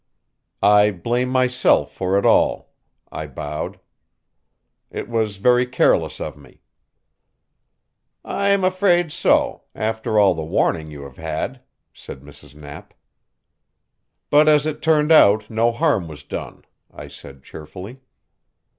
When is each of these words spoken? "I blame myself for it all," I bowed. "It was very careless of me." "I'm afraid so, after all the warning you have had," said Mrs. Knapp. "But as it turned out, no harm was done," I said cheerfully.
"I 0.63 0.89
blame 0.89 1.29
myself 1.29 1.93
for 1.93 2.17
it 2.17 2.25
all," 2.25 2.73
I 3.11 3.27
bowed. 3.27 3.79
"It 4.89 5.07
was 5.07 5.37
very 5.37 5.67
careless 5.67 6.19
of 6.19 6.35
me." 6.35 6.61
"I'm 8.25 8.63
afraid 8.63 9.11
so, 9.11 9.65
after 9.75 10.17
all 10.17 10.33
the 10.33 10.41
warning 10.41 10.89
you 10.89 11.03
have 11.03 11.17
had," 11.17 11.61
said 11.93 12.21
Mrs. 12.21 12.55
Knapp. 12.55 12.95
"But 14.31 14.49
as 14.49 14.65
it 14.65 14.81
turned 14.81 15.11
out, 15.11 15.51
no 15.51 15.71
harm 15.71 16.07
was 16.07 16.23
done," 16.23 16.65
I 16.89 17.07
said 17.07 17.43
cheerfully. 17.43 17.99